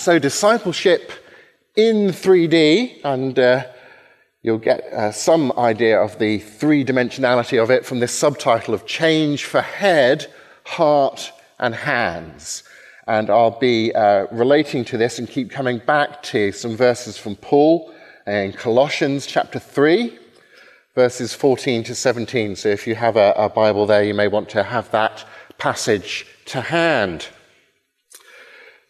[0.00, 1.12] So, discipleship
[1.76, 3.64] in 3D, and uh,
[4.40, 8.86] you'll get uh, some idea of the three dimensionality of it from this subtitle of
[8.86, 10.32] Change for Head,
[10.64, 12.62] Heart, and Hands.
[13.06, 17.36] And I'll be uh, relating to this and keep coming back to some verses from
[17.36, 17.92] Paul
[18.26, 20.18] in Colossians chapter 3,
[20.94, 22.56] verses 14 to 17.
[22.56, 25.26] So if you have a, a Bible there, you may want to have that
[25.58, 27.28] passage to hand.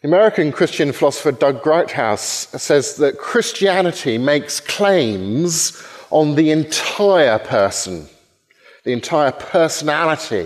[0.01, 8.07] The American Christian philosopher Doug Groothuis says that Christianity makes claims on the entire person,
[8.83, 10.45] the entire personality.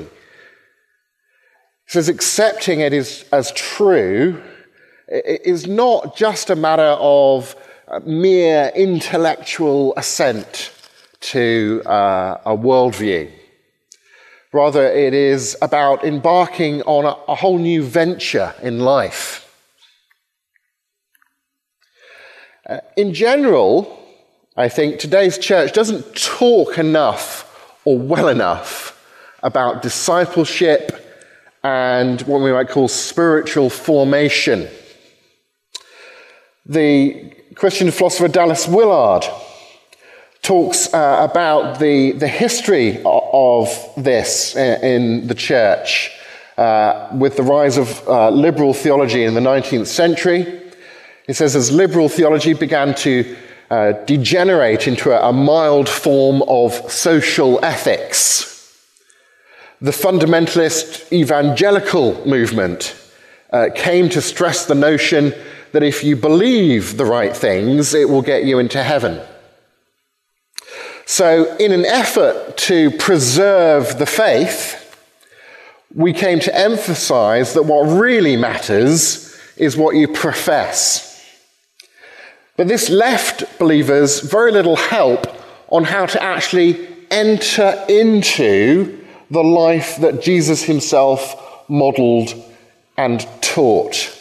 [1.86, 4.44] He says accepting it is, as true
[5.08, 7.56] is not just a matter of
[8.06, 10.74] mere intellectual assent
[11.22, 13.32] to uh, a worldview.
[14.52, 19.44] Rather, it is about embarking on a, a whole new venture in life.
[22.68, 24.00] Uh, in general,
[24.58, 28.92] I think today's church doesn't talk enough or well enough
[29.44, 31.00] about discipleship
[31.64, 34.68] and what we might call spiritual formation.
[36.66, 39.26] The Christian philosopher Dallas Willard
[40.42, 46.12] talks uh, about the, the history of this in the church
[46.58, 50.65] uh, with the rise of uh, liberal theology in the 19th century
[51.28, 53.36] he says, as liberal theology began to
[53.72, 58.52] uh, degenerate into a, a mild form of social ethics,
[59.82, 62.96] the fundamentalist evangelical movement
[63.52, 65.34] uh, came to stress the notion
[65.72, 69.22] that if you believe the right things, it will get you into heaven.
[71.06, 74.82] So, in an effort to preserve the faith,
[75.94, 81.15] we came to emphasize that what really matters is what you profess.
[82.58, 85.28] But this left believers very little help
[85.70, 92.34] on how to actually enter into the life that Jesus himself modeled
[92.98, 94.12] and taught.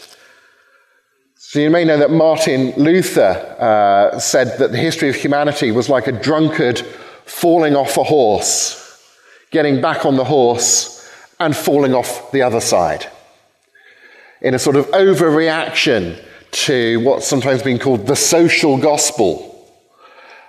[1.36, 3.30] So you may know that Martin Luther
[3.60, 6.80] uh, said that the history of humanity was like a drunkard
[7.26, 9.00] falling off a horse,
[9.52, 11.08] getting back on the horse,
[11.38, 13.06] and falling off the other side.
[14.40, 16.20] In a sort of overreaction
[16.54, 19.50] to what's sometimes been called the social gospel.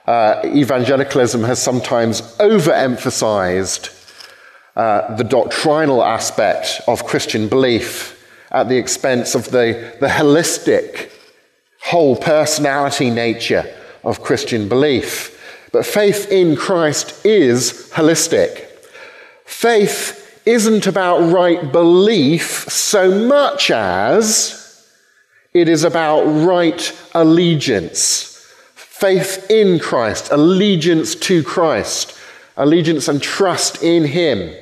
[0.05, 3.91] Uh, evangelicalism has sometimes overemphasized
[4.75, 11.09] uh, the doctrinal aspect of Christian belief at the expense of the, the holistic,
[11.81, 13.65] whole personality nature
[14.03, 15.31] of Christian belief.
[15.71, 18.67] But faith in Christ is holistic.
[19.45, 24.64] Faith isn't about right belief so much as
[25.55, 28.45] it is about right allegiance,
[28.75, 32.13] faith in Christ, allegiance to Christ,
[32.57, 34.53] allegiance and trust in Him.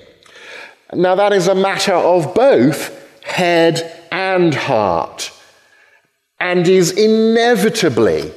[0.93, 5.31] Now, that is a matter of both head and heart,
[6.39, 8.31] and is inevitably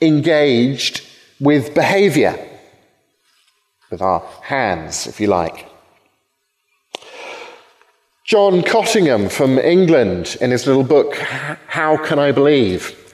[0.00, 1.02] engaged
[1.38, 2.36] with behavior,
[3.88, 5.69] with our hands, if you like.
[8.30, 13.12] John Cottingham from England, in his little book, How Can I Believe,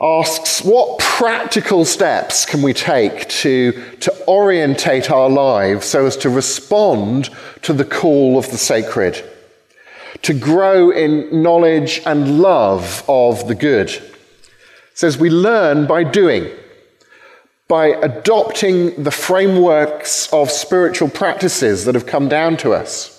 [0.00, 6.30] asks what practical steps can we take to, to orientate our lives so as to
[6.30, 7.28] respond
[7.60, 9.22] to the call of the sacred,
[10.22, 13.90] to grow in knowledge and love of the good.
[13.90, 14.14] It
[14.94, 16.50] says we learn by doing,
[17.68, 23.13] by adopting the frameworks of spiritual practices that have come down to us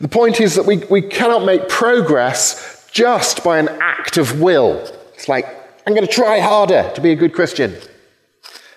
[0.00, 4.78] the point is that we, we cannot make progress just by an act of will.
[5.14, 5.46] It's like,
[5.86, 7.76] I'm going to try harder to be a good Christian.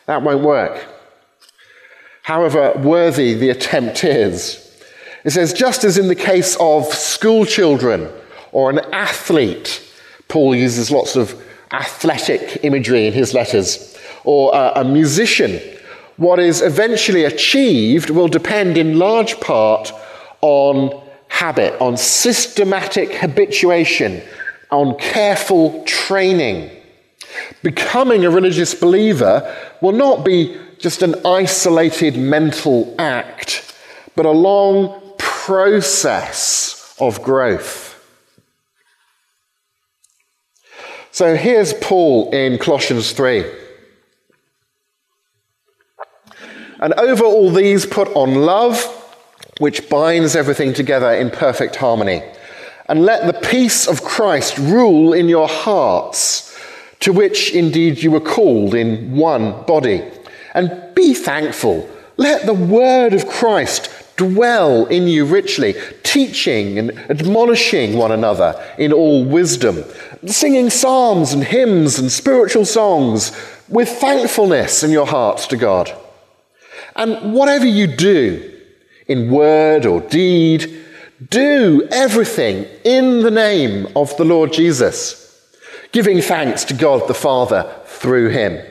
[0.05, 0.85] That won't work.
[2.23, 4.63] However worthy the attempt is.
[5.23, 8.09] It says, just as in the case of school children
[8.51, 9.81] or an athlete,
[10.27, 11.41] Paul uses lots of
[11.71, 15.59] athletic imagery in his letters, or a, a musician,
[16.17, 19.91] what is eventually achieved will depend in large part
[20.41, 21.06] on
[21.37, 24.23] habit, on systematic habituation
[24.71, 26.71] on careful training.
[27.61, 33.75] Becoming a religious believer will not be just an isolated mental act,
[34.15, 37.93] but a long process of growth.
[41.11, 43.45] So here's Paul in Colossians 3.
[46.79, 48.96] And over all these, put on love,
[49.59, 52.23] which binds everything together in perfect harmony.
[52.89, 56.57] And let the peace of Christ rule in your hearts,
[57.01, 60.03] to which indeed you were called in one body.
[60.53, 61.89] And be thankful.
[62.17, 68.91] Let the word of Christ dwell in you richly, teaching and admonishing one another in
[68.91, 69.83] all wisdom,
[70.25, 73.31] singing psalms and hymns and spiritual songs
[73.69, 75.95] with thankfulness in your hearts to God.
[76.95, 78.56] And whatever you do,
[79.07, 80.85] in word or deed,
[81.29, 85.47] do everything in the name of the Lord Jesus,
[85.91, 88.63] giving thanks to God the Father through him.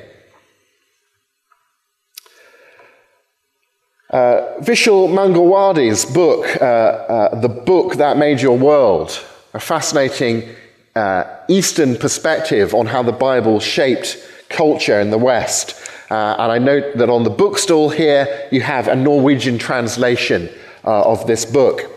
[4.11, 9.21] Uh, Vishal Mangalwadi's book, uh, uh, The Book That Made Your World,
[9.53, 10.49] a fascinating
[10.95, 14.17] uh, Eastern perspective on how the Bible shaped
[14.49, 15.75] culture in the West.
[16.11, 20.49] Uh, and I note that on the bookstall here, you have a Norwegian translation
[20.85, 21.91] uh, of this book.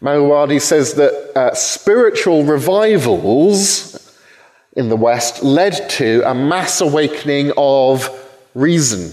[0.00, 4.18] Mangalwadi says that spiritual revivals
[4.74, 8.08] in the West led to a mass awakening of
[8.54, 9.12] reason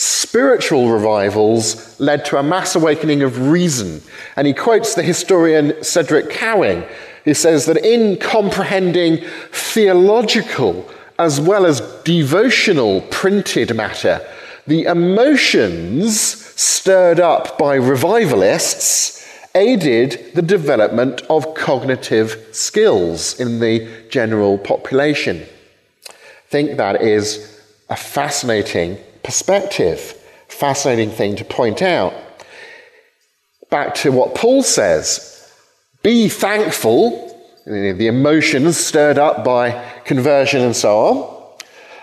[0.00, 4.00] Spiritual revivals led to a mass awakening of reason.
[4.36, 6.84] And he quotes the historian Cedric Cowing,
[7.24, 10.88] who says that in comprehending theological
[11.18, 14.20] as well as devotional printed matter,
[14.66, 16.14] the emotions
[16.60, 25.44] stirred up by revivalists aided the development of cognitive skills in the general population.
[26.08, 26.12] I
[26.50, 30.00] think that is a fascinating perspective.
[30.48, 32.14] Fascinating thing to point out.
[33.70, 35.34] Back to what Paul says
[36.02, 37.27] be thankful,
[37.68, 39.70] the emotions stirred up by
[40.04, 41.56] conversion and so on.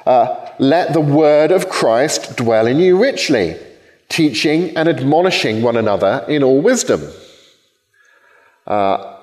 [0.05, 3.57] Uh, let the word of Christ dwell in you richly,
[4.07, 7.01] teaching and admonishing one another in all wisdom.
[8.67, 9.17] Uh,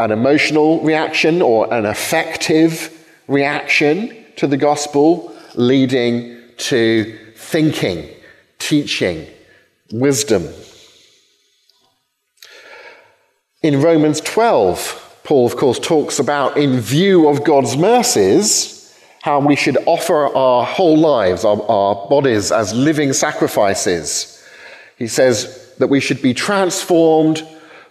[0.00, 2.92] an emotional reaction or an affective
[3.28, 8.10] reaction to the gospel leading to thinking,
[8.58, 9.24] teaching,
[9.92, 10.48] wisdom.
[13.62, 19.56] In Romans 12, Paul, of course, talks about, in view of God's mercies, how we
[19.56, 24.40] should offer our whole lives, our, our bodies, as living sacrifices.
[24.96, 27.44] He says that we should be transformed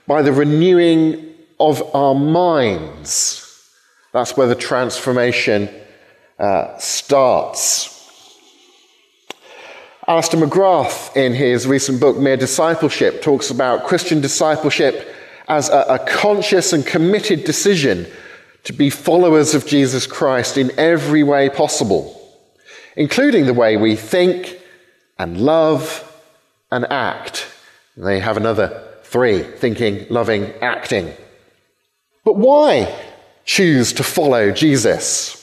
[0.07, 3.41] by the renewing of our minds.
[4.13, 5.69] That's where the transformation
[6.39, 7.91] uh, starts.
[10.07, 15.11] Alister McGrath, in his recent book, Mere Discipleship, talks about Christian discipleship
[15.47, 18.07] as a, a, conscious and committed decision
[18.63, 22.19] to be followers of Jesus Christ in every way possible,
[22.95, 24.59] including the way we think
[25.19, 26.03] and love
[26.71, 27.47] and act.
[27.95, 31.11] And they have another three thinking, loving, acting.
[32.23, 32.93] But why
[33.45, 35.41] choose to follow Jesus?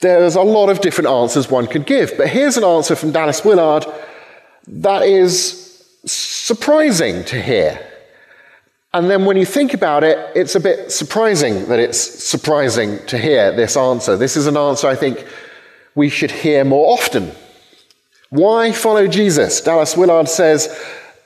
[0.00, 3.44] There's a lot of different answers one could give, but here's an answer from Dallas
[3.44, 3.84] Willard
[4.68, 7.87] that is surprising to hear.
[8.94, 13.18] And then when you think about it, it's a bit surprising that it's surprising to
[13.18, 14.16] hear this answer.
[14.16, 15.26] This is an answer I think
[15.94, 17.32] we should hear more often.
[18.30, 19.60] Why follow Jesus?
[19.60, 20.74] Dallas Willard says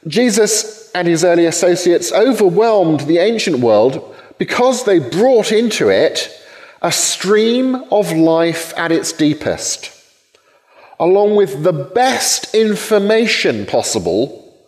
[0.08, 6.30] Jesus and his early associates overwhelmed the ancient world because they brought into it
[6.80, 9.92] a stream of life at its deepest,
[10.98, 14.58] along with the best information possible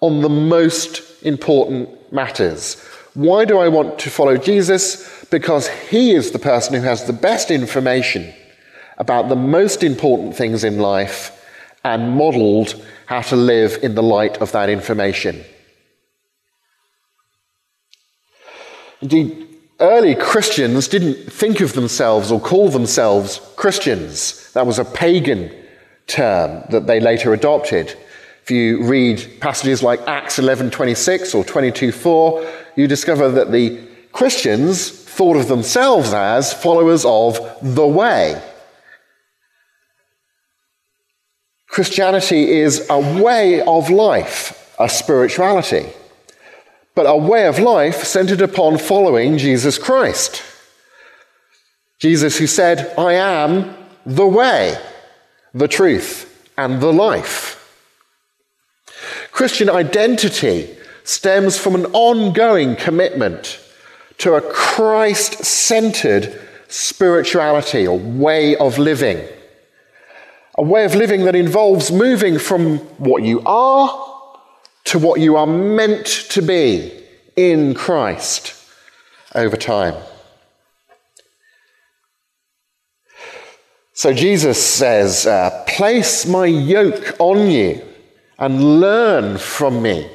[0.00, 2.80] on the most important matters.
[3.14, 5.24] Why do I want to follow Jesus?
[5.30, 8.32] Because he is the person who has the best information
[8.98, 11.38] about the most important things in life
[11.84, 15.44] and modeled how to live in the light of that information.
[19.00, 19.48] Indeed,
[19.80, 24.52] early Christians didn't think of themselves or call themselves Christians.
[24.52, 25.52] That was a pagan
[26.06, 27.98] term that they later adopted.
[28.42, 32.44] If you read passages like Acts 11:26 or 22:4,
[32.76, 33.78] you discover that the
[34.12, 38.40] Christians thought of themselves as followers of the way.
[41.68, 45.86] Christianity is a way of life, a spirituality.
[46.94, 50.42] but a way of life centered upon following Jesus Christ.
[51.98, 54.76] Jesus, who said, I am the way,
[55.54, 57.61] the truth, and the life.
[59.32, 63.58] Christian identity stems from an ongoing commitment
[64.18, 69.26] to a Christ centered spirituality or way of living.
[70.56, 73.88] A way of living that involves moving from what you are
[74.84, 76.92] to what you are meant to be
[77.34, 78.54] in Christ
[79.34, 79.94] over time.
[83.94, 87.82] So Jesus says, uh, Place my yoke on you
[88.42, 90.10] and learn from me,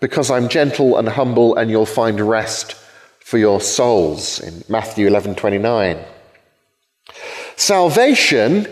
[0.00, 2.74] because I'm gentle and humble, and you'll find rest
[3.20, 6.02] for your souls in Matthew 11:29.
[7.56, 8.66] Salvation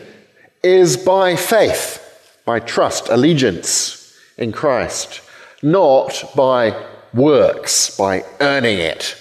[0.62, 2.00] is by faith,
[2.46, 5.20] by trust, allegiance in Christ,
[5.62, 6.74] not by
[7.12, 9.16] works, by earning it.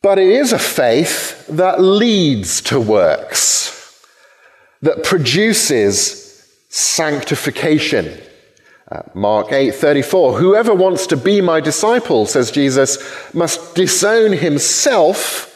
[0.00, 3.70] But it is a faith that leads to works,
[4.80, 6.25] that produces
[6.68, 8.20] sanctification.
[8.90, 12.98] Uh, Mark 8:34 Whoever wants to be my disciple says Jesus
[13.34, 15.52] must disown himself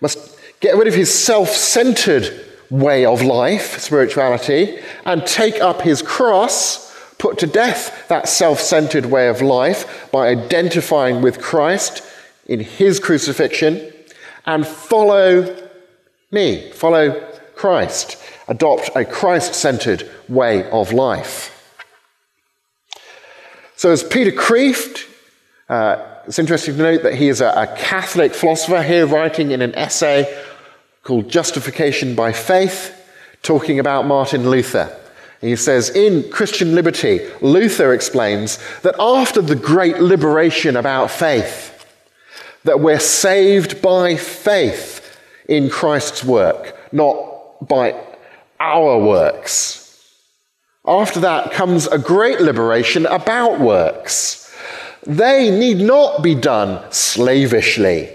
[0.00, 6.88] must get rid of his self-centered way of life spirituality and take up his cross
[7.18, 12.02] put to death that self-centered way of life by identifying with Christ
[12.46, 13.92] in his crucifixion
[14.46, 15.54] and follow
[16.30, 16.70] me.
[16.72, 17.27] Follow
[17.58, 18.16] Christ
[18.48, 21.54] adopt a Christ-centered way of life
[23.78, 25.08] so, as Peter Kreeft,
[25.68, 29.62] uh, it's interesting to note that he is a, a Catholic philosopher here writing in
[29.62, 30.26] an essay
[31.04, 32.92] called Justification by Faith,
[33.44, 34.92] talking about Martin Luther.
[35.40, 41.86] He says, in Christian Liberty, Luther explains that after the great liberation about faith,
[42.64, 47.27] that we're saved by faith in Christ's work, not
[47.62, 47.94] by
[48.60, 49.84] our works.
[50.86, 54.44] After that comes a great liberation about works.
[55.06, 58.10] They need not be done slavishly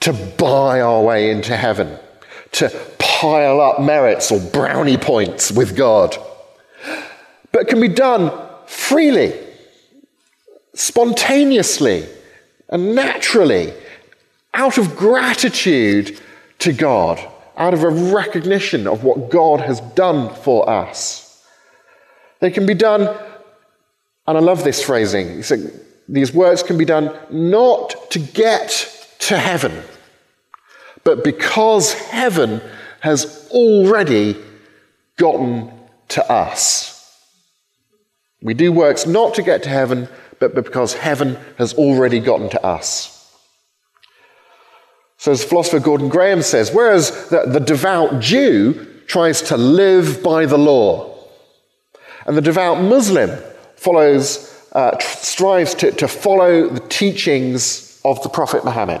[0.00, 1.98] to buy our way into heaven,
[2.52, 6.16] to pile up merits or brownie points with God,
[7.52, 8.32] but can be done
[8.66, 9.38] freely,
[10.74, 12.06] spontaneously,
[12.68, 13.72] and naturally,
[14.54, 16.20] out of gratitude
[16.58, 17.31] to God,
[17.62, 21.46] out of a recognition of what God has done for us.
[22.40, 23.02] They can be done,
[24.26, 25.44] and I love this phrasing.
[26.08, 29.80] These works can be done not to get to heaven,
[31.04, 32.60] but because heaven
[32.98, 34.36] has already
[35.16, 35.70] gotten
[36.08, 37.16] to us.
[38.42, 40.08] We do works not to get to heaven,
[40.40, 43.21] but because heaven has already gotten to us.
[45.22, 50.46] So, as philosopher Gordon Graham says, whereas the, the devout Jew tries to live by
[50.46, 51.16] the law,
[52.26, 53.30] and the devout Muslim
[53.76, 59.00] follows, uh, strives to, to follow the teachings of the Prophet Muhammad.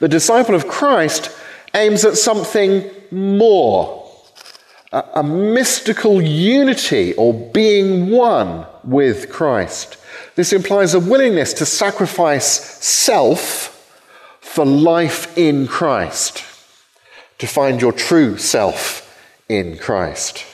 [0.00, 1.34] The disciple of Christ
[1.72, 4.06] aims at something more,
[4.92, 9.96] a, a mystical unity or being one with Christ.
[10.34, 12.46] This implies a willingness to sacrifice
[12.84, 13.72] self
[14.56, 16.42] for life in Christ,
[17.36, 19.02] to find your true self
[19.50, 20.46] in Christ.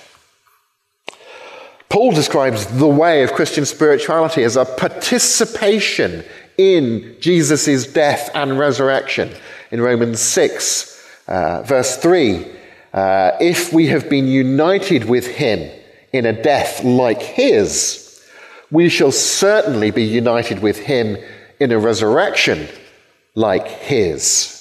[1.88, 6.24] Paul describes the way of Christian spirituality as a participation
[6.58, 9.30] in Jesus' death and resurrection.
[9.70, 12.44] In Romans 6, uh, verse 3,
[12.92, 15.70] uh, if we have been united with him
[16.12, 18.20] in a death like his,
[18.68, 21.16] we shall certainly be united with him
[21.60, 22.66] in a resurrection
[23.34, 24.58] like his.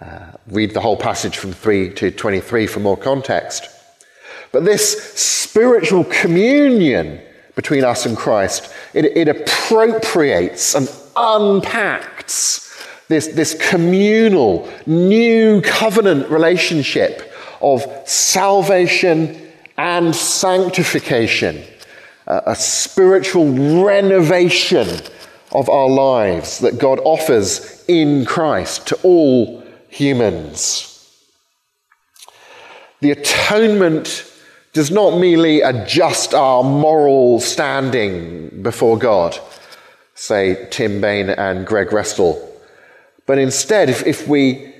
[0.00, 3.68] Uh, read the whole passage from 3 to 23 for more context.
[4.52, 7.20] But this spiritual communion
[7.54, 12.64] between us and Christ, it, it appropriates and unpacks
[13.08, 21.62] this, this communal, new covenant relationship of salvation and sanctification,
[22.26, 24.88] a spiritual renovation
[25.54, 30.90] of our lives that God offers in Christ to all humans.
[33.00, 34.30] The atonement
[34.72, 39.38] does not merely adjust our moral standing before God,
[40.14, 42.36] say Tim Bayne and Greg Restall,
[43.26, 44.74] but instead, if, if we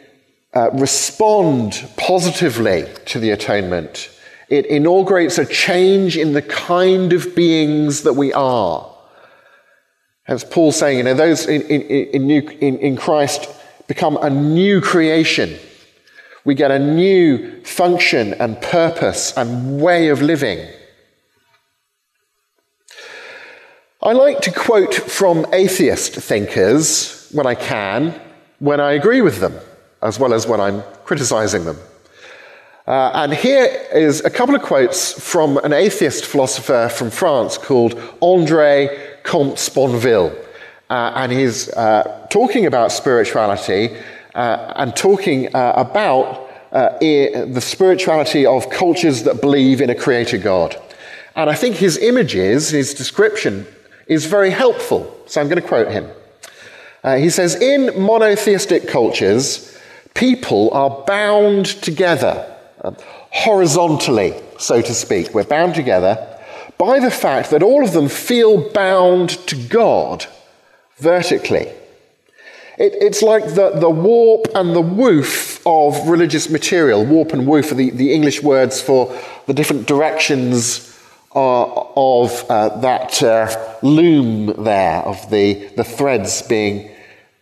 [0.55, 4.11] uh, respond positively to the atonement,
[4.49, 8.94] it inaugurates a change in the kind of beings that we are
[10.27, 13.49] As Paul's saying, you know, those in, in, in, new, in, in Christ
[13.87, 15.59] become a new creation.
[16.45, 20.67] We get a new function and purpose and way of living.
[24.03, 28.19] I like to quote from atheist thinkers when I can,
[28.59, 29.55] when I agree with them,
[30.03, 31.79] as well as when I'm criticizing them.
[32.87, 33.65] Uh, and here
[33.95, 40.33] is a couple of quotes from an atheist philosopher from France called Andre Comte Sponville.
[40.89, 43.97] Uh, and he's uh, talking about spirituality
[44.35, 50.39] uh, and talking uh, about uh, the spirituality of cultures that believe in a creator
[50.39, 50.81] God.
[51.35, 53.67] And I think his images, his description,
[54.07, 55.13] is very helpful.
[55.27, 56.09] So I'm going to quote him.
[57.19, 59.77] he says In monotheistic cultures,
[60.15, 62.51] people are bound together
[63.31, 65.33] horizontally, so to speak.
[65.35, 66.34] We're bound together
[66.79, 70.27] by the fact that all of them feel bound to God
[70.99, 71.69] vertically.
[72.77, 77.05] It, it's like the, the warp and the woof of religious material.
[77.05, 79.17] Warp and woof are the, the English words for
[79.47, 80.91] the different directions
[81.35, 81.65] uh,
[81.97, 86.91] of uh, that uh, loom there, of the, the threads being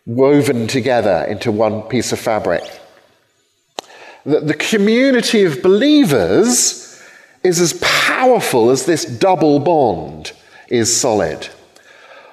[0.07, 2.63] woven together into one piece of fabric
[4.25, 7.01] that the community of believers
[7.43, 7.73] is as
[8.23, 10.31] powerful as this double bond
[10.69, 11.49] is solid.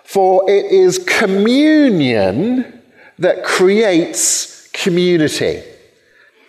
[0.03, 2.81] For it is communion
[3.17, 5.63] that creates community.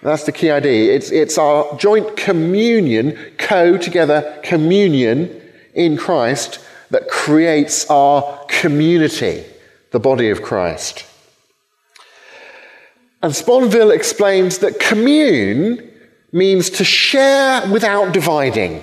[0.03, 0.95] That's the key idea.
[0.95, 5.41] It's, it's our joint communion, co together communion
[5.73, 6.59] in Christ,
[6.91, 9.43] that creates our community,
[9.91, 11.07] the body of Christ.
[13.23, 15.91] And Sponville explains that commune
[16.31, 18.83] means to share without dividing.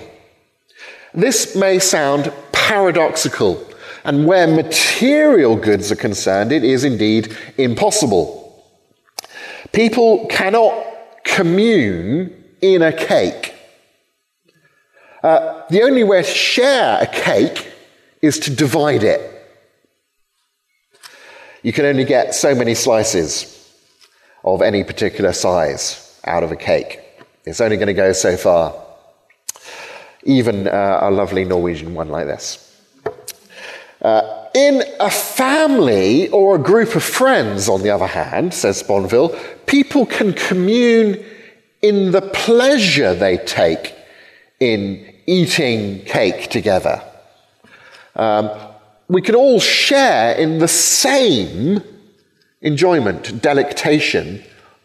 [1.18, 3.66] This may sound paradoxical,
[4.04, 8.64] and where material goods are concerned, it is indeed impossible.
[9.72, 10.72] People cannot
[11.24, 13.52] commune in a cake.
[15.24, 17.66] Uh, the only way to share a cake
[18.22, 19.20] is to divide it.
[21.64, 23.74] You can only get so many slices
[24.44, 27.00] of any particular size out of a cake.
[27.44, 28.87] It's only going to go so far.
[30.24, 32.64] Even uh, a lovely Norwegian one like this.
[34.00, 39.38] Uh, in a family or a group of friends, on the other hand, says Sponville,
[39.66, 41.24] people can commune
[41.82, 43.94] in the pleasure they take
[44.60, 47.02] in eating cake together.
[48.16, 48.50] Um,
[49.08, 51.82] we can all share in the same
[52.60, 54.42] enjoyment, delectation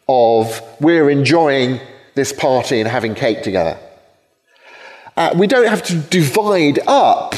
[0.08, 1.80] of we're enjoying
[2.16, 3.78] this party and having cake together.
[5.16, 7.36] Uh, we don't have to divide up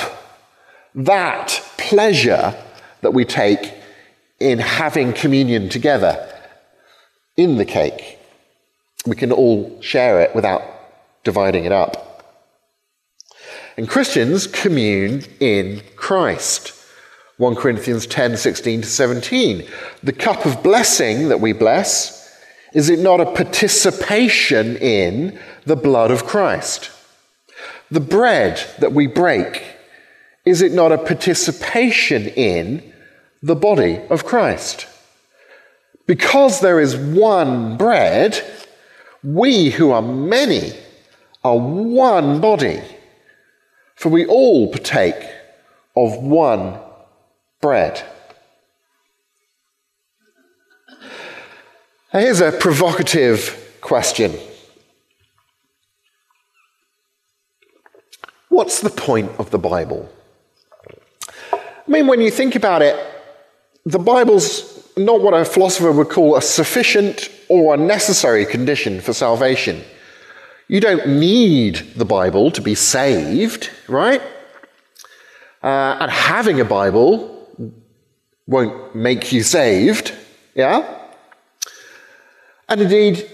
[0.93, 2.55] that pleasure
[3.01, 3.73] that we take
[4.39, 6.31] in having communion together
[7.35, 8.17] in the cake.
[9.05, 10.63] We can all share it without
[11.23, 12.01] dividing it up.
[13.77, 16.71] And Christians commune in Christ.
[17.37, 19.67] 1 Corinthians 10 16 to 17.
[20.01, 22.33] The cup of blessing that we bless,
[22.73, 26.91] is it not a participation in the blood of Christ?
[27.91, 29.63] The bread that we break,
[30.45, 32.93] is it not a participation in
[33.41, 34.87] the body of Christ?
[36.07, 38.43] Because there is one bread,
[39.23, 40.73] we who are many
[41.43, 42.81] are one body,
[43.95, 45.15] for we all partake
[45.95, 46.79] of one
[47.61, 48.03] bread.
[52.13, 54.33] Now, here's a provocative question
[58.55, 60.09] What's the point of the Bible?
[61.51, 62.95] I mean, when you think about it,
[63.85, 69.11] the Bible's not what a philosopher would call a sufficient or a necessary condition for
[69.11, 69.83] salvation.
[70.69, 74.21] You don't need the Bible to be saved, right?
[75.61, 77.49] Uh, and having a Bible
[78.47, 80.13] won't make you saved.
[80.53, 81.09] Yeah?
[82.69, 83.29] And indeed,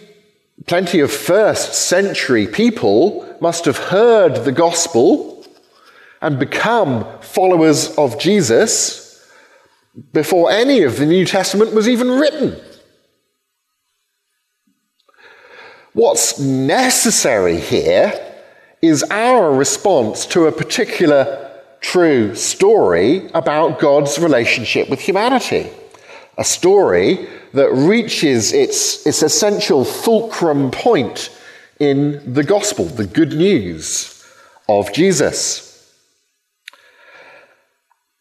[0.67, 5.45] plenty of first century people must have heard the gospel
[6.21, 9.28] and become followers of Jesus
[10.13, 12.60] before any of the New Testament was even written.
[15.93, 18.13] What's necessary here
[18.82, 25.69] is our response to a particular true story about God's relationship with humanity.
[26.38, 31.30] A story that reaches its, its essential fulcrum point
[31.80, 34.24] in the gospel, the good news
[34.70, 35.67] of Jesus.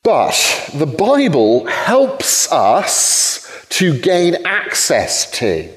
[0.02, 5.70] But the Bible helps us to gain access to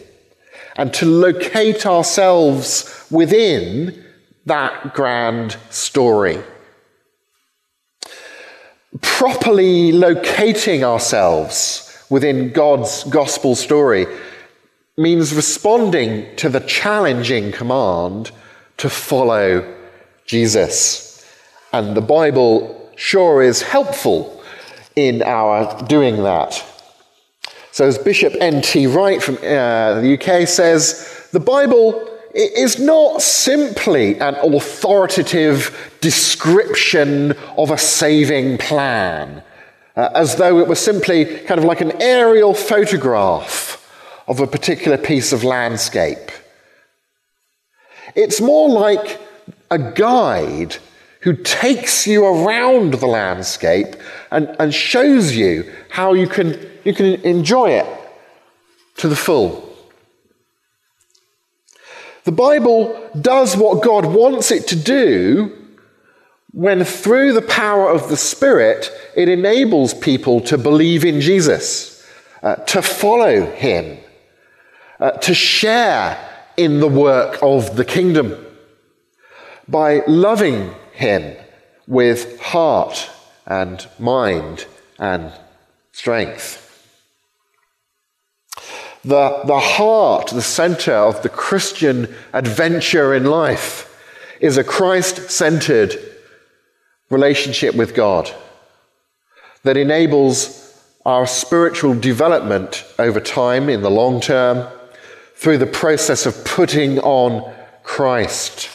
[0.75, 4.03] and to locate ourselves within
[4.45, 6.41] that grand story.
[9.01, 11.82] Properly locating ourselves
[12.13, 14.05] within God's gospel story
[14.97, 18.29] means responding to the challenging command
[18.77, 19.75] to follow
[20.27, 21.25] Jesus.
[21.71, 24.43] And the Bible sure is helpful
[24.95, 26.63] in our doing that.
[27.71, 28.85] So, as Bishop N.T.
[28.85, 37.71] Wright from uh, the UK says, the Bible is not simply an authoritative description of
[37.71, 39.41] a saving plan,
[39.95, 43.79] uh, as though it was simply kind of like an aerial photograph
[44.27, 46.31] of a particular piece of landscape.
[48.15, 49.19] It's more like
[49.69, 50.77] a guide
[51.21, 53.95] who takes you around the landscape
[54.31, 57.85] and, and shows you how you can, you can enjoy it
[58.97, 59.69] to the full.
[62.25, 65.62] The Bible does what God wants it to do
[66.53, 72.07] when, through the power of the Spirit, it enables people to believe in Jesus,
[72.43, 73.97] uh, to follow Him,
[74.99, 76.15] uh, to share
[76.55, 78.37] in the work of the kingdom
[79.67, 81.35] by loving Him
[81.87, 83.09] with heart
[83.47, 84.67] and mind
[84.99, 85.33] and
[85.91, 86.59] strength.
[89.03, 93.89] The, the heart, the center of the Christian adventure in life
[94.39, 96.12] is a Christ centered
[97.13, 98.29] relationship with God
[99.63, 100.59] that enables
[101.05, 104.67] our spiritual development over time in the long term
[105.35, 108.69] through the process of putting on Christ,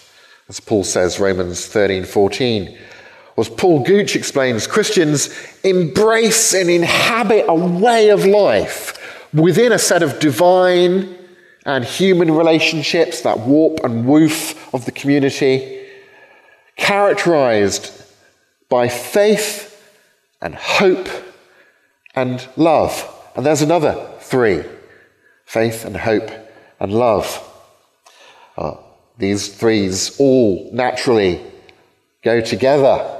[0.49, 2.79] as Paul says, Romans 13 14.
[3.39, 5.31] As Paul Gooch explains, Christians
[5.63, 8.99] embrace and inhabit a way of life
[9.33, 11.17] within a set of divine
[11.65, 15.87] and human relationships, that warp and woof of the community,
[16.77, 17.98] characterized
[18.69, 19.75] by faith
[20.41, 21.09] and hope
[22.15, 23.07] and love.
[23.35, 24.65] And there's another three
[25.45, 26.31] faith and hope
[26.81, 27.45] and love.
[28.57, 28.77] Uh,
[29.17, 31.41] these threes all naturally
[32.23, 33.15] go together.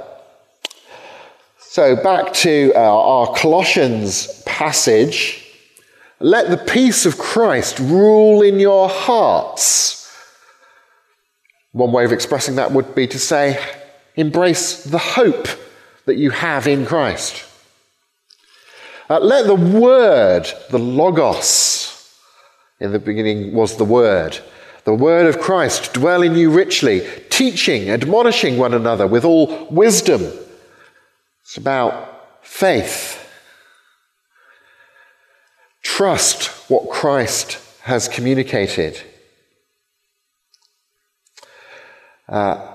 [1.57, 5.45] So, back to uh, our Colossians passage.
[6.19, 10.11] Let the peace of Christ rule in your hearts.
[11.71, 13.57] One way of expressing that would be to say,
[14.19, 15.47] embrace the hope
[16.05, 17.45] that you have in Christ.
[19.09, 21.95] Uh, let the word, the logos,
[22.79, 24.39] in the beginning was the word,
[24.83, 30.21] the word of Christ dwell in you richly, teaching, admonishing one another with all wisdom.
[31.41, 33.19] It's about faith
[35.81, 39.01] Trust what Christ has communicated.
[42.27, 42.68] Uh,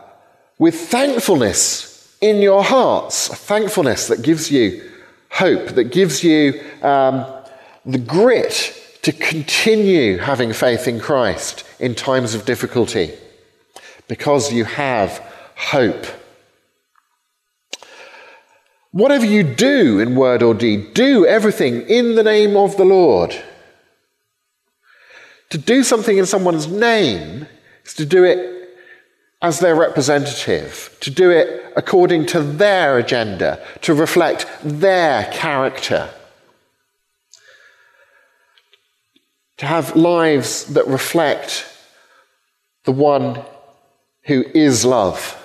[0.64, 4.82] with thankfulness in your hearts, thankfulness that gives you
[5.28, 7.26] hope, that gives you um,
[7.84, 13.12] the grit to continue having faith in Christ in times of difficulty
[14.08, 15.18] because you have
[15.54, 16.06] hope.
[18.90, 23.36] Whatever you do in word or deed, do everything in the name of the Lord.
[25.50, 27.46] To do something in someone's name
[27.84, 28.54] is to do it
[29.44, 36.08] as their representative, to do it according to their agenda, to reflect their character.
[39.58, 41.70] To have lives that reflect
[42.84, 43.42] the one
[44.22, 45.38] who is love.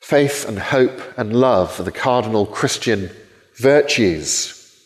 [0.00, 3.10] Faith and hope and love are the cardinal Christian
[3.58, 4.76] virtues,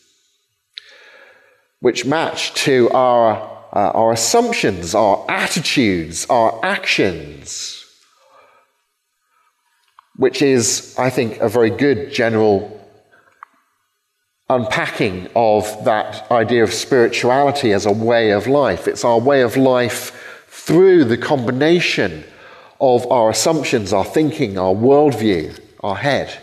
[1.81, 7.85] which match to our, uh, our assumptions, our attitudes, our actions,
[10.17, 12.75] which is, I think, a very good general
[14.49, 18.89] unpacking of that idea of spirituality as a way of life.
[18.89, 22.25] It's our way of life through the combination
[22.81, 26.37] of our assumptions, our thinking, our worldview, our head.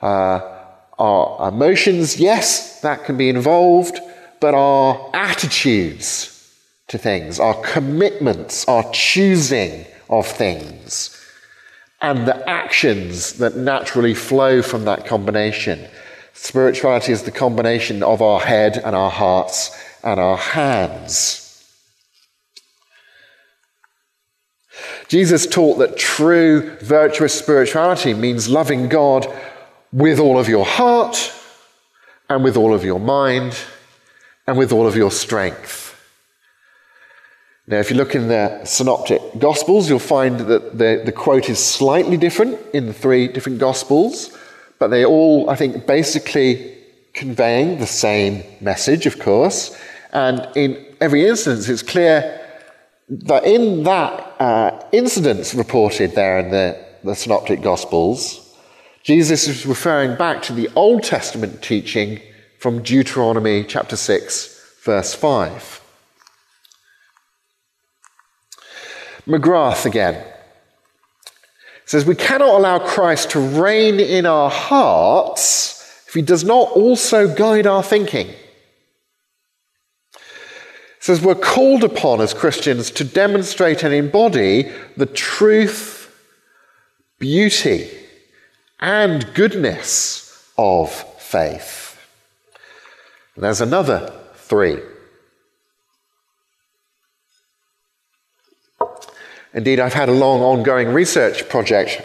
[0.00, 0.50] Uh,
[0.98, 3.98] our emotions, yes, that can be involved,
[4.38, 6.33] but our attitudes
[6.88, 11.18] to things, our commitments, our choosing of things,
[12.00, 15.88] and the actions that naturally flow from that combination.
[16.34, 19.70] Spirituality is the combination of our head and our hearts
[20.02, 21.40] and our hands.
[25.08, 29.26] Jesus taught that true virtuous spirituality means loving God
[29.92, 31.32] with all of your heart
[32.28, 33.56] and with all of your mind
[34.46, 35.83] and with all of your strength.
[37.66, 41.58] Now, if you look in the synoptic gospels, you'll find that the, the quote is
[41.58, 44.36] slightly different in the three different gospels,
[44.78, 46.76] but they all, I think, basically
[47.14, 49.74] conveying the same message, of course.
[50.12, 52.38] And in every instance, it's clear
[53.08, 58.54] that in that uh, incident reported there in the, the synoptic gospels,
[59.02, 62.20] Jesus is referring back to the Old Testament teaching
[62.58, 65.83] from Deuteronomy chapter 6, verse 5.
[69.26, 70.24] McGrath again
[71.86, 77.32] says, We cannot allow Christ to reign in our hearts if he does not also
[77.34, 78.30] guide our thinking.
[81.00, 86.14] says we're called upon as Christians to demonstrate and embody the truth,
[87.18, 87.90] beauty,
[88.80, 91.98] and goodness of faith.
[93.34, 94.78] And there's another three.
[99.54, 102.02] Indeed, I've had a long ongoing research project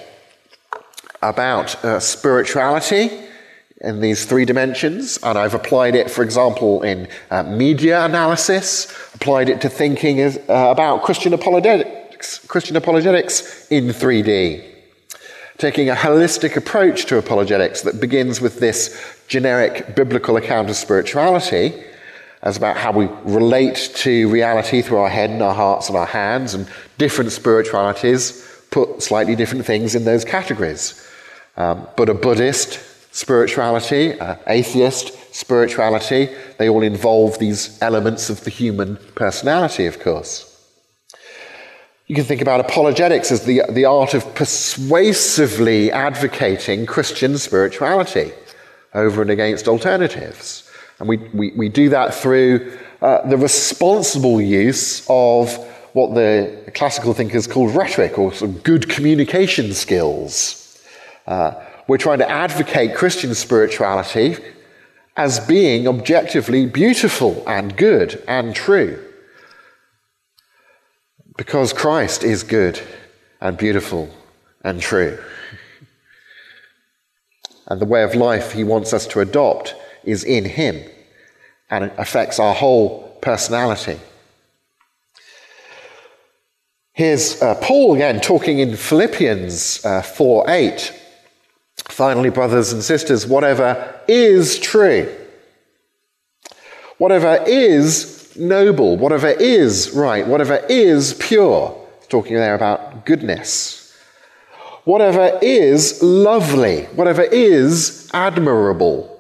[1.24, 3.10] about uh, spirituality
[3.82, 9.50] in these three dimensions, and I've applied it, for example, in uh, media analysis, applied
[9.50, 14.66] it to thinking as, uh, about Christian apologetics, Christian apologetics in 3D.
[15.58, 18.96] Taking a holistic approach to apologetics that begins with this
[19.28, 21.84] generic biblical account of spirituality,
[22.42, 26.06] as about how we relate to reality through our head and our hearts and our
[26.06, 31.06] hands, and different spiritualities put slightly different things in those categories.
[31.58, 32.80] Um, but a Buddhist
[33.12, 40.46] spirituality, uh, atheist spirituality, they all involve these elements of the human personality, of course.
[42.08, 48.32] You can think about apologetics as the, the art of persuasively advocating Christian spirituality
[48.96, 50.69] over and against alternatives.
[51.00, 55.56] And we, we, we do that through uh, the responsible use of
[55.94, 58.32] what the classical thinkers call rhetoric or
[58.64, 60.80] good communication skills.
[61.26, 61.54] Uh,
[61.88, 64.36] we're trying to advocate Christian spirituality
[65.18, 69.04] as being objectively beautiful and good and true.
[71.38, 72.80] Because Christ is good
[73.42, 74.10] and beautiful
[74.64, 75.18] and true.
[77.68, 79.76] And the way of life he wants us to adopt
[80.10, 80.84] is in Him
[81.70, 84.00] and it affects our whole personality.
[86.94, 90.94] Here's uh, Paul again talking in Philippians uh, 4 8.
[91.88, 95.10] Finally, brothers and sisters, whatever is true,
[96.98, 103.98] whatever is noble, whatever is right, whatever is pure, talking there about goodness,
[104.84, 109.19] whatever is lovely, whatever is admirable,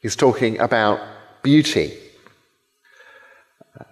[0.00, 1.00] He's talking about
[1.42, 1.96] beauty.
[3.78, 3.84] Uh,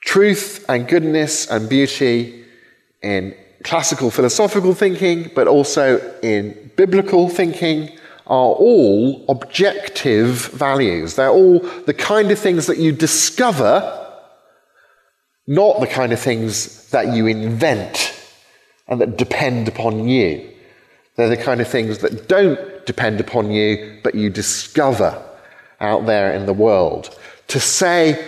[0.00, 2.44] truth and goodness and beauty
[3.02, 7.90] in classical philosophical thinking, but also in biblical thinking,
[8.26, 11.16] are all objective values.
[11.16, 13.98] They're all the kind of things that you discover,
[15.46, 18.14] not the kind of things that you invent
[18.86, 20.48] and that depend upon you.
[21.16, 25.22] They're the kind of things that don't depend upon you, but you discover
[25.82, 27.18] out there in the world.
[27.48, 28.26] To say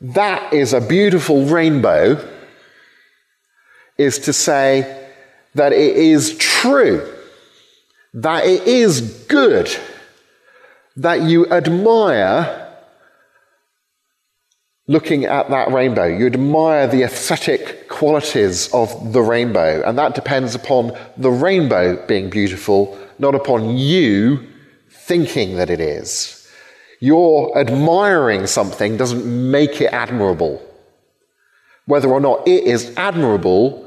[0.00, 2.26] that is a beautiful rainbow
[3.96, 5.08] is to say
[5.54, 7.06] that it is true,
[8.14, 9.74] that it is good,
[10.96, 12.68] that you admire
[14.90, 16.06] looking at that rainbow.
[16.06, 22.28] You admire the aesthetic qualities of the rainbow, and that depends upon the rainbow being
[22.28, 24.48] beautiful, not upon you
[24.90, 26.39] thinking that it is.
[27.00, 30.62] Your admiring something doesn't make it admirable.
[31.86, 33.86] Whether or not it is admirable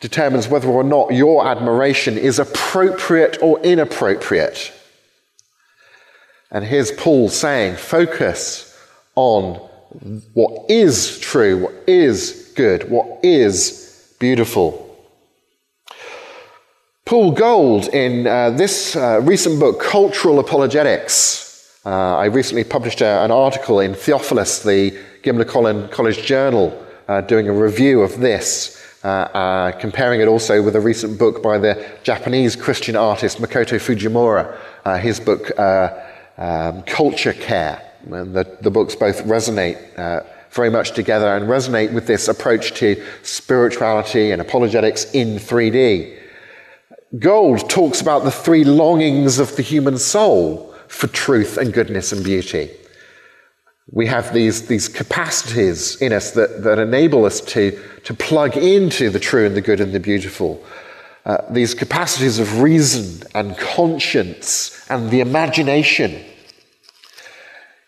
[0.00, 4.72] determines whether or not your admiration is appropriate or inappropriate.
[6.50, 8.76] And here's Paul saying focus
[9.14, 9.54] on
[10.34, 14.89] what is true, what is good, what is beautiful.
[17.10, 23.24] Paul Gould, in uh, this uh, recent book, Cultural Apologetics, uh, I recently published a,
[23.24, 29.72] an article in Theofilos, the Gimlekollen Journal, uh, doing a review of this, uh, uh,
[29.72, 35.18] comparing it also with a recent book by the Japanese Christian artist Makoto Fujimura, his
[35.18, 37.82] book, um, Culture Care.
[38.08, 39.80] And the, the books both resonate
[40.52, 46.19] very much together and resonate with this approach to spirituality and apologetics in 3D.
[47.18, 52.22] Gould talks about the three longings of the human soul for truth and goodness and
[52.22, 52.70] beauty.
[53.92, 59.10] We have these, these capacities in us that, that enable us to, to plug into
[59.10, 60.64] the true and the good and the beautiful.
[61.24, 66.12] Uh, these capacities of reason and conscience and the imagination.
[66.12, 66.24] It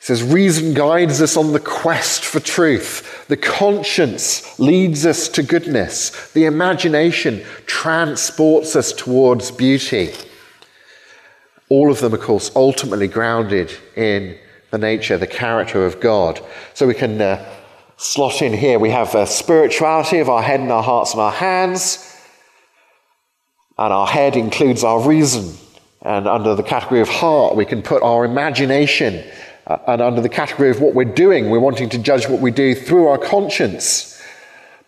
[0.00, 3.11] says, reason guides us on the quest for truth.
[3.32, 6.30] The conscience leads us to goodness.
[6.32, 10.12] The imagination transports us towards beauty.
[11.70, 14.36] All of them, of course, ultimately grounded in
[14.70, 16.44] the nature, the character of God.
[16.74, 17.42] So we can uh,
[17.96, 18.78] slot in here.
[18.78, 22.14] We have uh, spirituality of our head and our hearts and our hands.
[23.78, 25.56] And our head includes our reason.
[26.02, 29.24] And under the category of heart, we can put our imagination.
[29.66, 32.50] Uh, and under the category of what we're doing, we're wanting to judge what we
[32.50, 34.20] do through our conscience.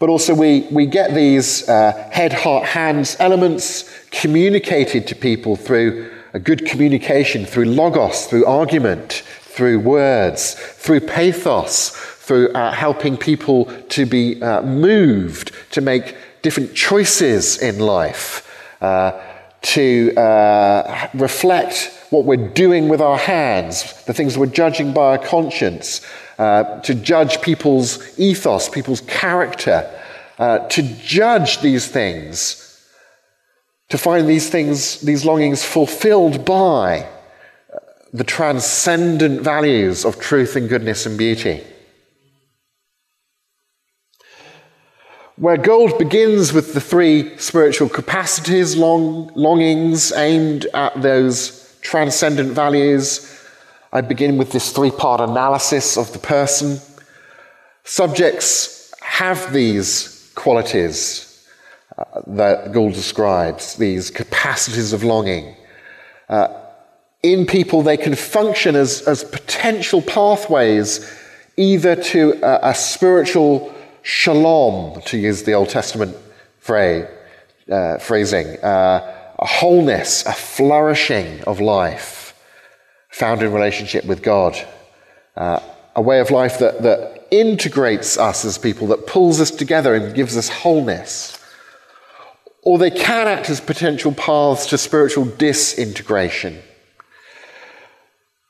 [0.00, 6.10] But also, we, we get these uh, head, heart, hands elements communicated to people through
[6.32, 13.66] a good communication, through logos, through argument, through words, through pathos, through uh, helping people
[13.90, 18.50] to be uh, moved, to make different choices in life,
[18.82, 19.12] uh,
[19.62, 25.18] to uh, reflect what we're doing with our hands, the things we're judging by our
[25.18, 26.00] conscience,
[26.38, 29.90] uh, to judge people's ethos, people's character,
[30.38, 32.80] uh, to judge these things,
[33.88, 37.04] to find these things, these longings fulfilled by
[38.12, 41.64] the transcendent values of truth and goodness and beauty.
[45.34, 53.30] Where Gould begins with the three spiritual capacities, long, longings aimed at those transcendent values,
[53.92, 56.80] I begin with this three part analysis of the person.
[57.84, 61.46] Subjects have these qualities
[61.96, 65.54] uh, that Gould describes, these capacities of longing.
[66.28, 66.48] Uh,
[67.22, 71.08] in people, they can function as, as potential pathways
[71.56, 76.16] either to a, a spiritual shalom, to use the Old Testament
[76.58, 77.06] phrase,
[77.70, 82.34] uh, phrasing, uh, a wholeness, a flourishing of life
[83.10, 84.56] found in relationship with Gould,
[85.36, 85.60] uh,
[85.94, 90.16] a way of life that, that integrates us as people, that pulls us together and
[90.16, 91.38] gives us wholeness.
[92.62, 96.60] Or they can act as potential paths to spiritual disintegration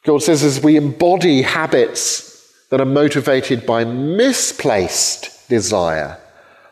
[0.05, 6.19] God says, as we embody habits that are motivated by misplaced desire,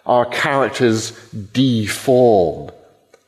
[0.05, 1.13] our characters
[1.53, 2.71] deform.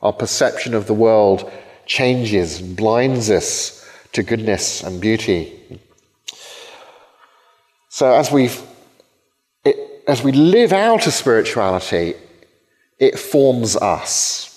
[0.05, 1.51] Our perception of the world
[1.87, 5.59] changes and blinds us to goodness and beauty.
[7.89, 8.51] So as we
[10.07, 12.13] as we live out a spirituality,
[12.99, 14.51] it forms us.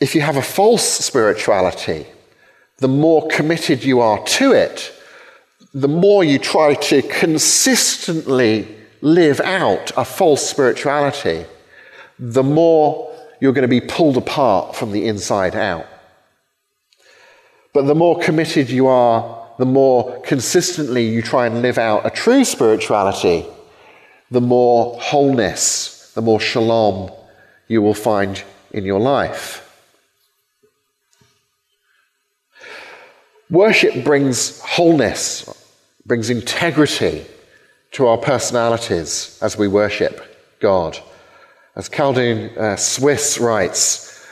[0.00, 2.06] If you have a false spirituality,
[2.78, 4.90] the more committed you are to it,
[5.74, 11.44] the more you try to consistently live out a false spirituality,
[12.18, 13.11] the more
[13.42, 15.84] you're going to be pulled apart from the inside out.
[17.72, 22.10] But the more committed you are, the more consistently you try and live out a
[22.10, 23.44] true spirituality,
[24.30, 27.10] the more wholeness, the more shalom
[27.66, 29.58] you will find in your life.
[33.50, 35.52] Worship brings wholeness,
[36.06, 37.26] brings integrity
[37.90, 40.96] to our personalities as we worship God.
[41.74, 44.26] As Kaldun uh, Swiss writes,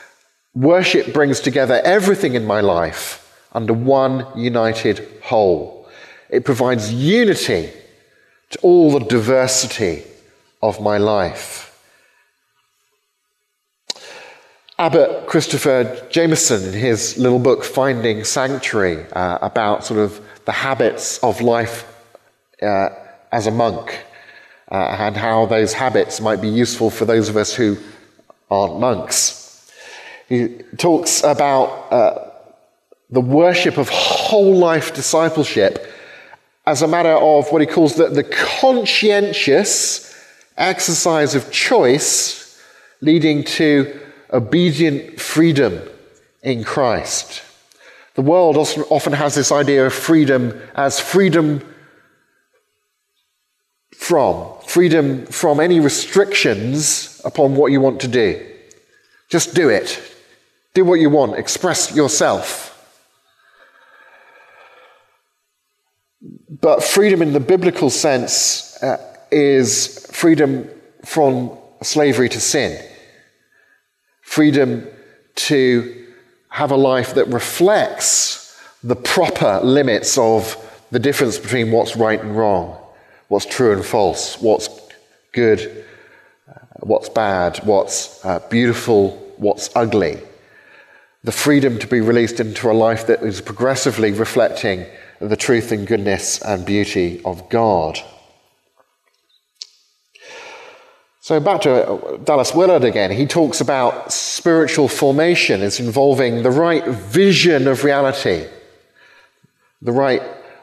[0.55, 3.16] worship brings together everything in my life
[3.53, 5.88] under one united whole.
[6.29, 7.70] It provides unity
[8.50, 10.05] to all the diversity
[10.62, 11.66] of my life.
[14.79, 21.18] Abbot Christopher Jamison, in his little book Finding Sanctuary, uh, about sort of the habits
[21.18, 21.87] of life
[22.62, 22.90] uh,
[23.33, 23.98] as a monk
[24.70, 27.76] uh, and how those habits might be useful for those of us who
[28.50, 29.71] aren't monks.
[30.29, 32.31] He talks about uh,
[33.10, 35.87] the worship of whole life discipleship
[36.66, 40.14] as a matter of what he calls the, the conscientious
[40.56, 42.60] exercise of choice
[43.00, 44.00] leading to
[44.33, 45.81] obedient freedom
[46.42, 47.42] in Christ.
[48.14, 51.62] The world often has this idea of freedom as freedom
[53.96, 58.40] from, freedom from any restrictions upon what you want to do.
[59.29, 60.00] Just do it.
[60.75, 61.37] Do what you want.
[61.37, 62.68] Express yourself.
[66.48, 68.98] But freedom in the biblical sense uh,
[69.33, 70.68] is freedom
[71.04, 72.81] from slavery to sin,
[74.23, 74.87] freedom
[75.35, 76.06] to
[76.48, 80.56] have a life that reflects the proper limits of
[80.92, 82.79] the difference between what's right and wrong,
[83.31, 84.68] what's true and false, what's
[85.33, 85.85] good,
[86.48, 90.18] uh, what's bad, what's uh, beautiful, what's ugly.
[91.22, 94.85] The freedom to be released into a life that is progressively reflecting
[95.20, 98.00] the truth and goodness and beauty of God.
[101.20, 106.85] So, back to Dallas Willard again, he talks about spiritual formation as involving the right
[106.85, 108.48] vision of reality,
[109.83, 110.20] the right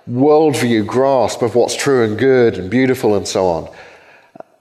[0.09, 3.69] worldview grasp of what's true and good and beautiful and so on,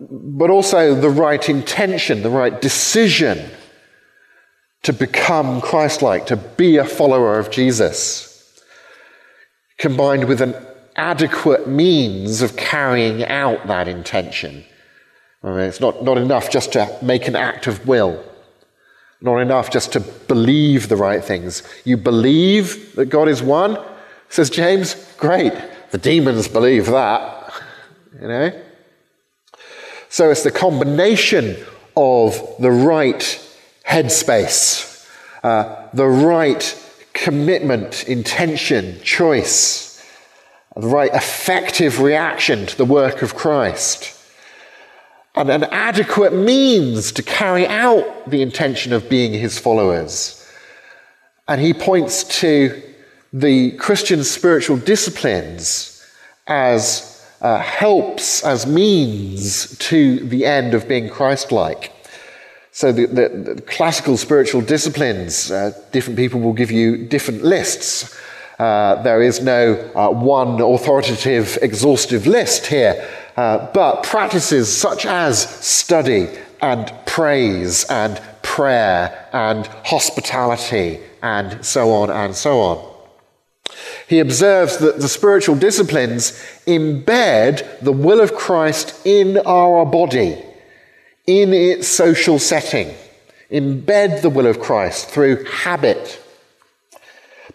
[0.00, 3.50] but also the right intention, the right decision
[4.82, 8.62] to become Christ like, to be a follower of Jesus,
[9.78, 10.54] combined with an
[10.96, 14.64] adequate means of carrying out that intention
[15.46, 18.22] I mean, it's not, not enough just to make an act of will,
[19.20, 21.62] not enough just to believe the right things.
[21.84, 23.78] You believe that God is one,
[24.28, 25.52] says James, great.
[25.90, 27.52] The demons believe that,
[28.20, 28.62] you know?
[30.08, 31.56] So it's the combination
[31.96, 33.20] of the right
[33.86, 35.08] headspace,
[35.42, 40.02] uh, the right commitment, intention, choice,
[40.74, 44.16] the right effective reaction to the work of Christ
[45.36, 50.42] and an adequate means to carry out the intention of being his followers.
[51.46, 52.82] And he points to
[53.40, 56.02] the Christian spiritual disciplines
[56.46, 61.92] as uh, helps, as means to the end of being Christ like.
[62.70, 68.18] So, the, the, the, classical spiritual disciplines, uh, different people will give you different lists.
[68.58, 73.06] Uh, there is no uh, one authoritative, exhaustive list here.
[73.36, 76.28] Uh, but practices such as study
[76.62, 82.95] and praise and prayer and hospitality and so on and so on.
[84.08, 86.32] He observes that the spiritual disciplines
[86.66, 90.42] embed the will of Christ in our body,
[91.26, 92.94] in its social setting.
[93.50, 96.20] Embed the will of Christ through habit.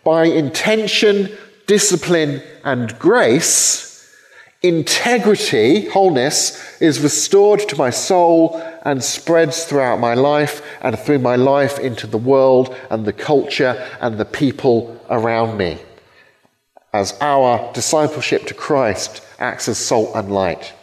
[0.03, 1.29] By intention,
[1.67, 3.91] discipline, and grace,
[4.63, 11.35] Integrity, wholeness, is restored to my soul and spreads throughout my life and through my
[11.35, 15.79] life into the world and the culture and the people around me.
[16.93, 20.73] As our discipleship to Christ acts as salt and light.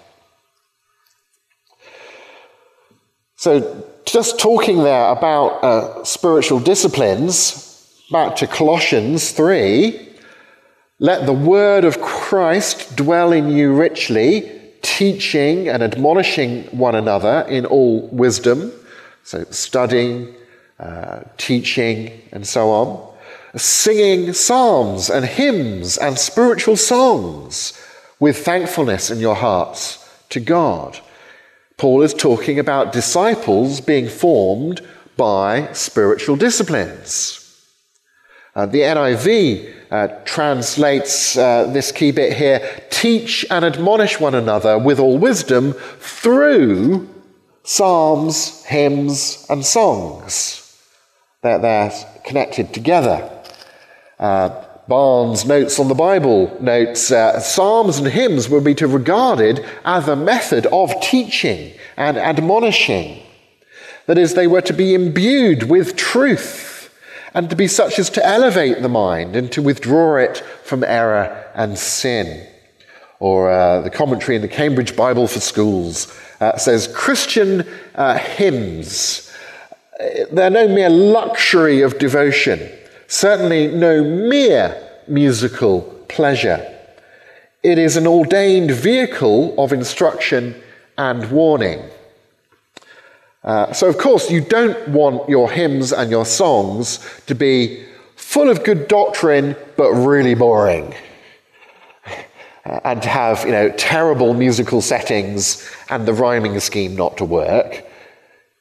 [3.37, 10.09] So, just talking there about uh, spiritual disciplines, back to Colossians 3,
[10.99, 14.51] let the word of Christ dwell in you richly,
[14.83, 18.73] teaching and admonishing one another in all wisdom.
[19.23, 20.35] So, studying,
[20.81, 23.08] uh, teaching, and so on.
[23.57, 27.73] Singing psalms and hymns and spiritual songs
[28.21, 30.99] with thankfulness in your hearts to God.
[31.77, 34.87] Paul is talking about disciples being formed
[35.17, 37.45] by spiritual disciplines.
[38.55, 44.77] Uh, the NIV uh, translates uh, this key bit here teach and admonish one another
[44.77, 47.09] with all wisdom through
[47.63, 50.77] psalms, hymns, and songs.
[51.43, 51.93] They're, they're
[52.25, 53.38] connected together.
[54.19, 59.65] Uh, Barnes' notes on the Bible notes uh, psalms and hymns will be to regarded
[59.85, 63.23] as a method of teaching and admonishing.
[64.07, 66.91] That is, they were to be imbued with truth
[67.35, 71.45] and to be such as to elevate the mind and to withdraw it from error
[71.55, 72.47] and sin.
[73.21, 79.31] Or uh, the commentary in the Cambridge Bible for Schools uh, says Christian uh, hymns,
[80.01, 82.71] uh, they're no mere luxury of devotion,
[83.09, 86.65] certainly no mere musical pleasure.
[87.63, 90.55] It is an ordained vehicle of instruction
[90.97, 91.83] and warning.
[93.43, 97.85] Uh, so, of course, you don't want your hymns and your songs to be
[98.15, 100.95] full of good doctrine, but really boring.
[102.85, 107.88] And to have, you know, terrible musical settings and the rhyming scheme not to work.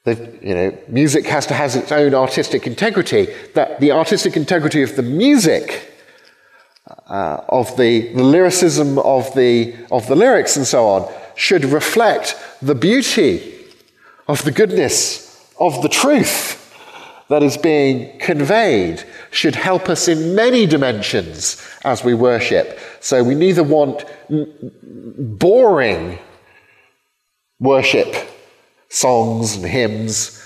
[0.07, 3.27] The, you know, music has to have its own artistic integrity.
[3.55, 5.91] That the artistic integrity of the music,
[7.09, 12.37] uh, of the, the lyricism of the, of the lyrics and so on, should reflect
[12.61, 13.53] the beauty
[14.29, 16.73] of the goodness of the truth
[17.27, 22.79] that is being conveyed should help us in many dimensions as we worship.
[23.01, 26.17] So we neither want boring
[27.59, 28.15] worship
[28.89, 30.43] songs and hymns,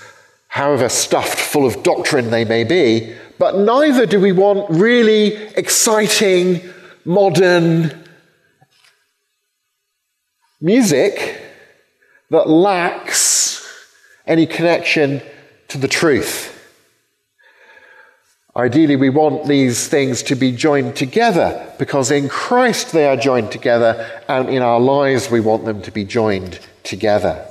[0.47, 6.61] however stuffed full of doctrine they may be, but neither do we want really exciting,
[7.05, 7.91] modern
[10.59, 11.41] music
[12.29, 13.67] that lacks
[14.27, 15.21] any connection
[15.67, 16.49] to the truth.
[18.55, 23.51] Ideally, we want these things to be joined together because in Christ they are joined
[23.51, 27.47] together, and in our lives we want them to be joined together.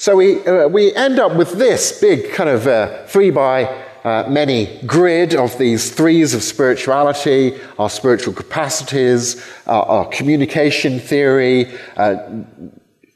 [0.00, 3.64] So we, uh, we end up with this big kind of uh, three by
[4.02, 11.78] uh, many grid of these threes of spirituality, our spiritual capacities, our, our communication theory,
[11.98, 12.16] uh,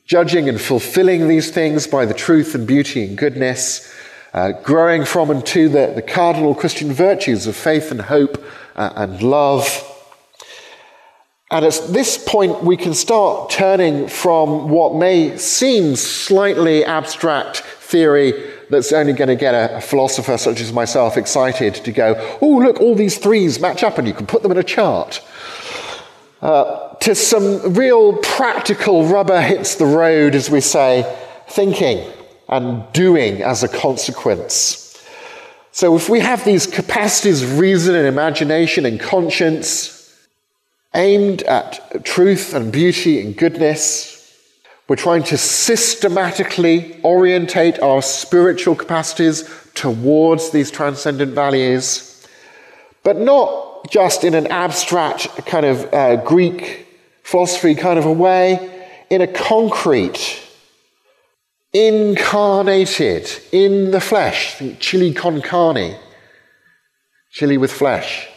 [0.05, 3.91] judging and fulfilling these things by the truth and beauty and goodness
[4.35, 8.45] uh, growing from and to the, the cardinal Christian virtues of faith and hope
[8.76, 9.93] uh, and love.
[11.51, 18.32] And at this point, we can start turning from what may seem slightly abstract theory
[18.70, 22.80] that's only going to get a, philosopher such as myself excited to go, oh, look,
[22.80, 25.22] all these threes match up and you can put them in a chart,
[26.40, 31.03] uh, to some real practical rubber hits the road, as we say,
[31.49, 32.11] thinking
[32.49, 34.80] and doing as a consequence.
[35.72, 40.04] So, if we have these capacities of reason and imagination and conscience
[40.95, 44.14] aimed at truth and beauty and goodness,
[44.88, 52.26] we're trying to systematically orientate our spiritual capacities towards these transcendent values,
[53.03, 56.86] but not just in an abstract kind of uh, Greek
[57.22, 58.70] philosophy kind of a way,
[59.11, 60.42] in a concrete,
[61.72, 64.62] incarnated in the flesh.
[64.78, 65.97] chili con carne,
[67.30, 68.28] chili with flesh.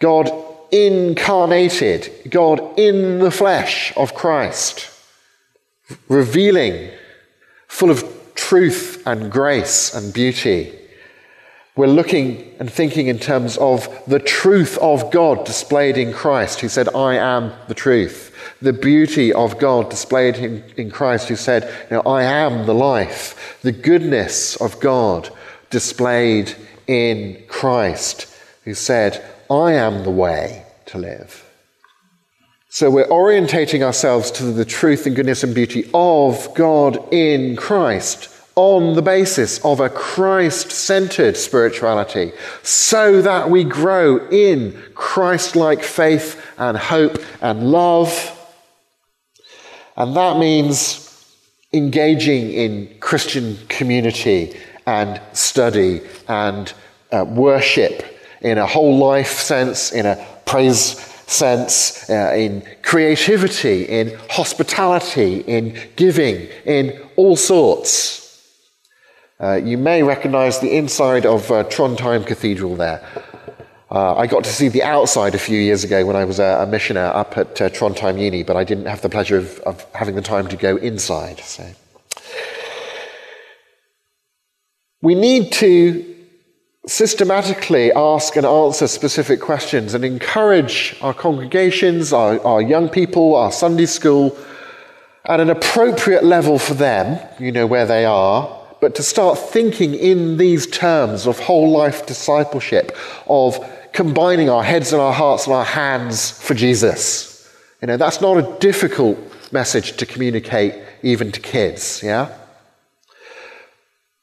[0.00, 4.90] God incarnated, God in the flesh of Christ,
[6.08, 6.90] revealing,
[7.68, 8.04] full of
[8.34, 10.78] truth and grace and beauty.
[11.76, 16.68] We're looking and thinking in terms of the truth of God displayed in Christ, who
[16.68, 21.64] said, I am the truth the beauty of God displayed in, in Christ, who said,
[21.90, 25.28] you know, I am the life, the goodness of God
[25.70, 26.54] displayed
[26.86, 28.32] in Christ,
[28.64, 31.44] who said, I am the way to live.
[32.70, 38.30] So we're orientating ourselves to the truth and goodness and beauty of God in Christ
[38.54, 42.32] on the basis of a Christ centered spirituality
[42.62, 48.38] so that we grow in Christ like faith and hope and love
[49.96, 51.08] and that means
[51.74, 56.72] engaging in Christian community and study and
[57.10, 58.11] uh, worship
[58.42, 65.78] in a whole life sense, in a praise sense, uh, in creativity, in hospitality, in
[65.96, 68.20] giving, in all sorts.
[69.40, 73.04] Uh, you may recognize the inside of uh, Trondheim Cathedral there.
[73.90, 76.60] Uh, I got to see the outside a few years ago when I was a,
[76.62, 79.84] a missioner up at uh, Trondheim Uni, but I didn't have the pleasure of, of
[79.94, 81.40] having the time to go inside.
[81.40, 81.66] So.
[85.02, 86.11] We need to
[86.86, 93.52] systematically ask and answer specific questions and encourage our congregations, our, our young people, our
[93.52, 94.36] Sunday school
[95.26, 99.94] at an appropriate level for them, you know where they are, but to start thinking
[99.94, 102.96] in these terms of whole life discipleship,
[103.28, 107.48] of combining our heads and our hearts and our hands for Jesus.
[107.80, 109.18] You know, that's not a difficult
[109.52, 112.36] message to communicate even to kids, yeah?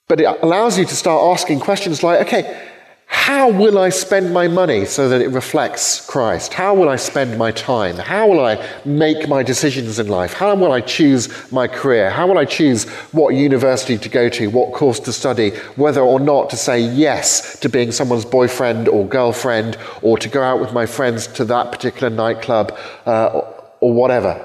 [0.10, 2.66] But it allows you to start asking questions like, okay,
[3.06, 6.52] how will I spend my money so that it reflects Christ?
[6.52, 7.96] How will I spend my time?
[7.96, 10.34] How will I make my decisions in life?
[10.34, 12.10] How will I choose my career?
[12.10, 16.20] How will I choose what university to go to, what course to study, whether or
[16.20, 20.74] not to say yes to being someone's boyfriend or girlfriend, or to go out with
[20.74, 24.44] my friends to that particular nightclub, uh, or, or whatever?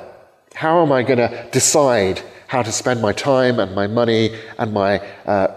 [0.54, 2.22] How am I going to decide
[2.54, 5.52] how to spend my time and my money and my uh,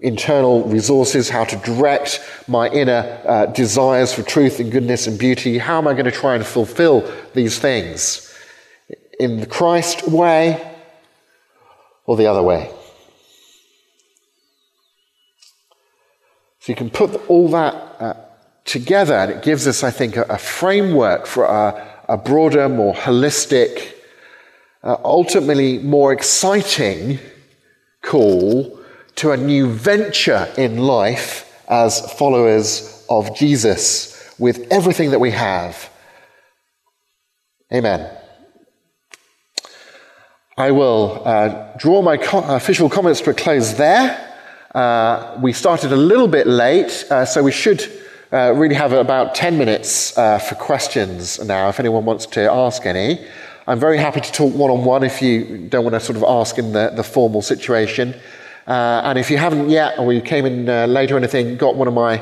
[0.00, 2.18] internal resources, how to direct
[2.48, 5.58] my inner uh, desires for truth and goodness and beauty.
[5.58, 8.32] How am I going to try and fulfill these things?
[9.20, 10.66] In the Christ way
[12.06, 12.70] or the other way?
[16.60, 18.14] So you can put all that uh,
[18.64, 22.94] together, and it gives us, I think, a, a framework for a, a, broader, more
[22.94, 23.93] holistic,
[24.84, 27.18] uh, ultimately more exciting
[28.02, 28.78] call
[29.16, 35.90] to a new venture in life as followers of Jesus, with everything that we have.
[37.72, 38.10] Amen.
[40.56, 44.20] I will uh, draw my co- official comments to a close there.
[44.74, 47.90] Uh, we started a little bit late, uh, so we should
[48.32, 52.84] uh, really have about 10 minutes uh, for questions now, if anyone wants to ask
[52.84, 53.24] any.
[53.66, 56.24] I'm very happy to talk one on one if you don't want to sort of
[56.24, 58.14] ask in the, the formal situation.
[58.66, 61.88] Uh, and if you haven't yet, or you came in late or anything, got one
[61.88, 62.20] of my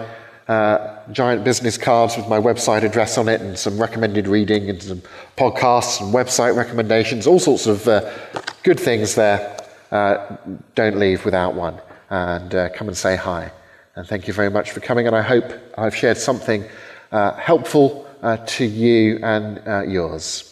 [0.49, 4.83] uh, giant business cards with my website address on it and some recommended reading and
[4.83, 5.03] some
[5.37, 8.13] podcasts and website recommendations, all sorts of uh,
[8.63, 9.57] good things there.
[9.91, 10.37] Uh,
[10.75, 11.81] don't leave without one
[12.11, 13.51] and uh, come and say hi.
[13.95, 15.07] And thank you very much for coming.
[15.07, 16.65] And I hope I've shared something
[17.13, 20.52] uh, helpful uh, to you and yours.